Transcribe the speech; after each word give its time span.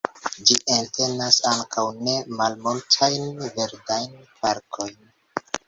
Gi 0.45 0.55
entenas 0.77 1.37
ankaŭ 1.51 1.83
ne 2.07 2.15
malmultajn 2.39 3.29
verdajn 3.59 4.19
parkojn. 4.43 5.01